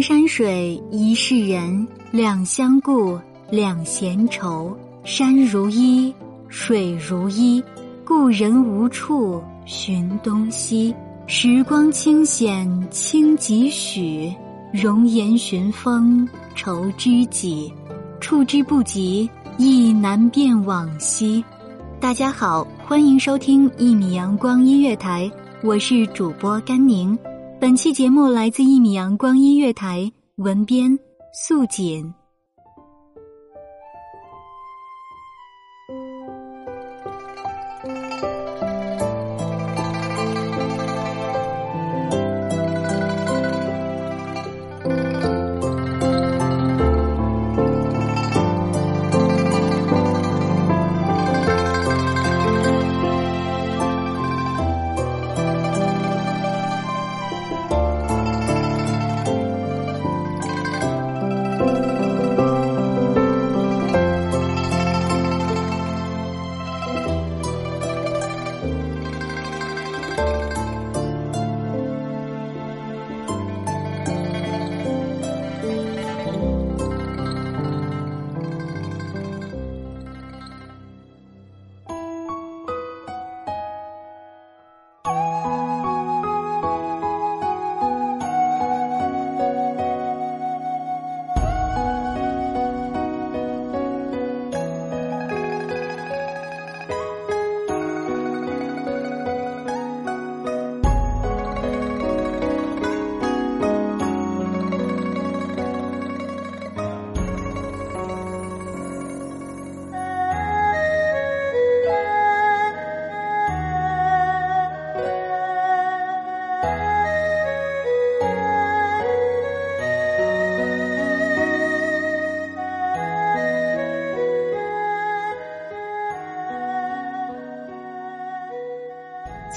[0.00, 3.18] 山水一世人，两相顾，
[3.50, 4.76] 两闲愁。
[5.04, 6.14] 山如衣，
[6.48, 7.62] 水如衣，
[8.04, 10.94] 故人无处寻东西。
[11.26, 14.32] 时光清浅轻几许，
[14.72, 17.72] 容颜寻风愁知己。
[18.20, 21.44] 触之不及，亦难辨往昔。
[22.00, 25.30] 大家好，欢迎收听一米阳光音乐台，
[25.62, 27.18] 我是主播甘宁。
[27.60, 30.96] 本期节目来自一米阳光音乐台，文编
[31.34, 32.14] 素锦。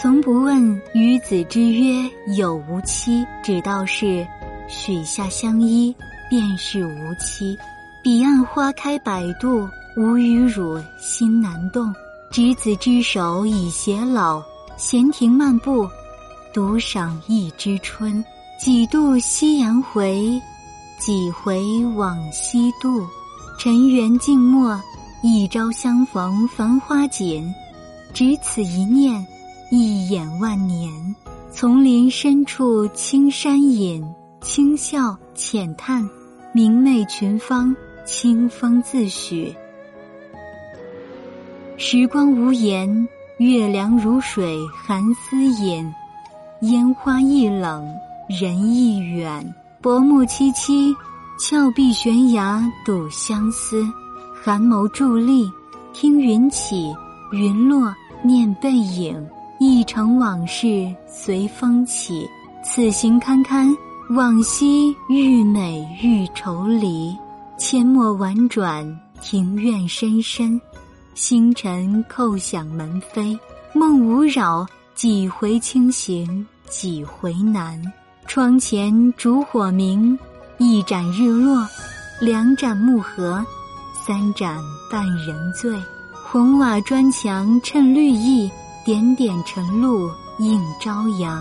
[0.00, 4.26] 从不问与子之约有无期，只道是
[4.66, 5.94] 许下相依，
[6.30, 7.54] 便是无期。
[8.02, 9.68] 彼岸花开百度，
[9.98, 11.94] 吾与汝心难动。
[12.30, 14.42] 执子之手，已偕老。
[14.78, 15.86] 闲庭漫步，
[16.54, 18.24] 独赏一枝春。
[18.58, 20.40] 几度夕阳回，
[20.98, 21.62] 几回
[21.94, 23.06] 往昔度。
[23.58, 24.80] 尘缘静默，
[25.22, 27.54] 一朝相逢繁花锦。
[28.14, 29.26] 只此一念。
[29.72, 31.14] 一眼万年，
[31.52, 34.04] 丛林深处青山隐，
[34.40, 36.10] 轻笑浅叹，
[36.52, 37.72] 明媚群芳，
[38.04, 39.54] 清风自许。
[41.76, 43.08] 时光无言，
[43.38, 45.88] 月凉如水，寒丝隐。
[46.62, 47.86] 烟花易冷，
[48.28, 49.54] 人亦远。
[49.80, 50.92] 薄暮凄凄，
[51.38, 53.84] 峭壁悬崖睹相思。
[54.42, 55.48] 寒眸伫立，
[55.92, 56.92] 听云起，
[57.30, 57.94] 云落
[58.24, 59.24] 念背影。
[59.62, 62.26] 一城往事随风起，
[62.64, 63.70] 此行堪堪，
[64.08, 67.14] 往昔愈美愈愁离。
[67.58, 68.82] 阡陌婉转，
[69.20, 70.58] 庭院深深，
[71.14, 73.38] 星辰叩响门扉。
[73.74, 77.78] 梦无扰，几回清醒，几回难。
[78.26, 80.18] 窗前烛火明，
[80.56, 81.68] 一盏日落，
[82.18, 83.44] 两盏暮合，
[84.06, 84.58] 三盏
[84.90, 85.78] 半人醉。
[86.24, 88.50] 红瓦砖墙衬绿意。
[88.90, 90.10] 点点晨露
[90.40, 91.40] 映朝阳，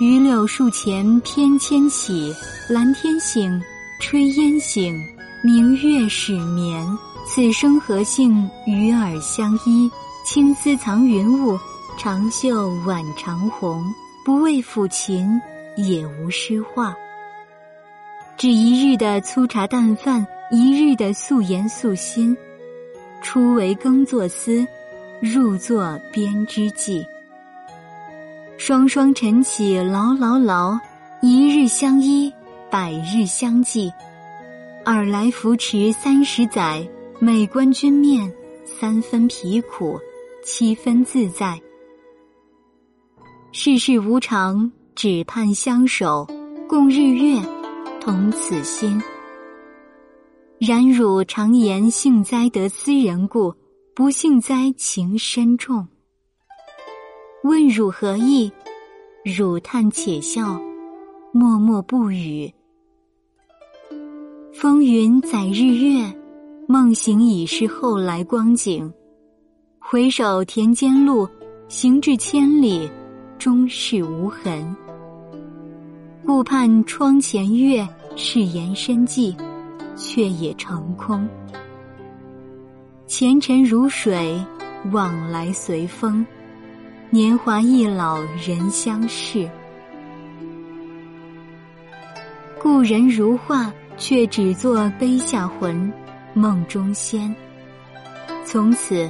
[0.00, 2.34] 榆柳树前翩跹起，
[2.68, 3.62] 蓝天醒，
[4.00, 5.00] 炊烟醒，
[5.40, 6.84] 明月始眠。
[7.28, 9.88] 此生何幸与尔相依？
[10.26, 11.56] 青丝藏云雾，
[11.96, 13.84] 长袖挽长虹。
[14.24, 15.40] 不为抚琴，
[15.76, 16.92] 也无诗画。
[18.36, 22.36] 只一日的粗茶淡饭，一日的素颜素心。
[23.22, 24.66] 初为耕作司，
[25.20, 27.04] 入作编织记。
[28.56, 30.78] 双双晨起劳劳劳，
[31.20, 32.32] 一日相依，
[32.70, 33.92] 百日相济。
[34.86, 36.88] 尔来扶持三十载，
[37.18, 38.32] 每观君面，
[38.64, 40.00] 三分疲苦，
[40.42, 41.60] 七分自在。
[43.52, 46.26] 世事无常，只盼相守，
[46.66, 47.38] 共日月，
[48.00, 48.98] 同此心。
[50.58, 53.54] 然汝常言幸哉得斯人故，
[53.94, 55.86] 不幸哉情深重。
[57.42, 58.50] 问汝何意？
[59.24, 60.60] 汝叹且笑，
[61.32, 62.52] 默默不语。
[64.52, 66.12] 风云载日月，
[66.68, 68.92] 梦醒已是后来光景。
[69.78, 71.28] 回首田间路，
[71.68, 72.90] 行至千里。
[73.38, 74.76] 终是无痕，
[76.26, 79.34] 顾盼窗前月，誓言深寄，
[79.96, 81.26] 却也成空。
[83.20, 84.42] 前尘如水，
[84.92, 86.24] 往来随风，
[87.10, 89.46] 年华易老，人相识。
[92.58, 95.92] 故人如画，却只作碑下魂，
[96.32, 97.36] 梦中仙。
[98.42, 99.06] 从此，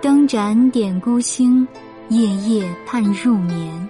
[0.00, 1.66] 灯盏点孤星。
[2.08, 3.88] 夜夜盼入眠，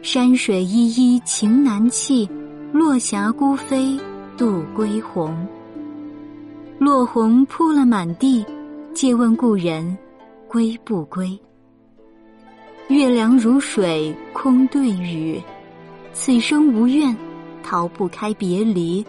[0.00, 2.26] 山水依依情难弃，
[2.72, 4.00] 落霞孤飞
[4.38, 5.46] 渡归鸿。
[6.82, 8.44] 落红铺了满地，
[8.92, 9.96] 借问故人
[10.48, 11.38] 归不归？
[12.88, 15.40] 月凉如水空对雨，
[16.12, 17.16] 此生无怨，
[17.62, 19.06] 逃不开别离。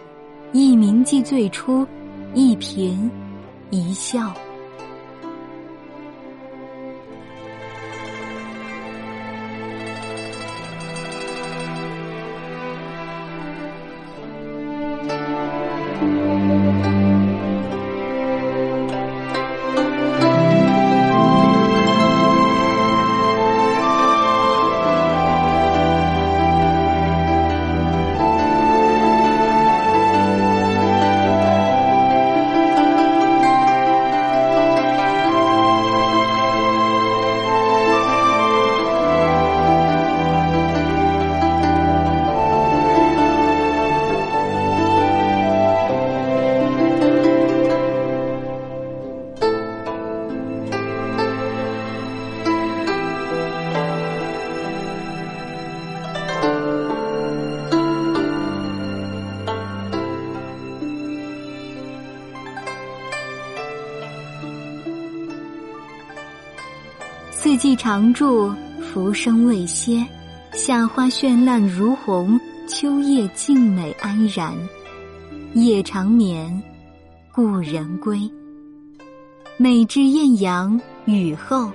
[0.52, 1.84] 一铭记最初，
[2.32, 2.96] 一颦
[3.70, 4.32] 一笑。
[67.64, 70.04] 季常驻，浮生未歇；
[70.52, 72.38] 夏花绚烂如红，
[72.68, 74.54] 秋叶静美安然。
[75.54, 76.62] 夜长眠，
[77.32, 78.30] 故人归。
[79.56, 81.72] 每至艳阳，雨后，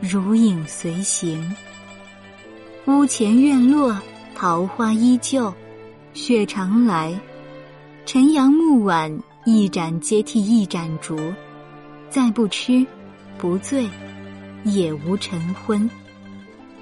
[0.00, 1.54] 如影随形。
[2.86, 3.96] 屋前院落，
[4.34, 5.54] 桃花依旧，
[6.12, 7.16] 雪常来。
[8.04, 11.16] 晨阳暮晚，一盏接替一盏烛。
[12.08, 12.84] 再不吃，
[13.38, 13.88] 不醉。
[14.64, 15.88] 也无晨昏。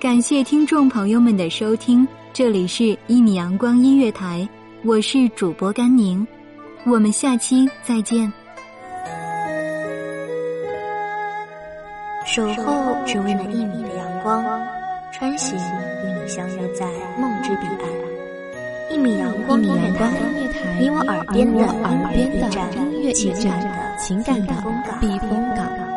[0.00, 4.46] 感谢听众朋友们的收听，这里是《一米阳光音乐台》，
[4.88, 6.26] 我是主播甘宁，
[6.84, 8.32] 我们下期再见。
[12.26, 14.44] 守候只为那一米的阳光，
[15.12, 16.86] 穿行与你相约在
[17.19, 17.88] 梦之彼岸。
[18.91, 20.12] 一米阳光音乐台，
[20.79, 24.55] 你我耳边的耳边的音乐驿站，情感的
[25.00, 25.87] 避风港。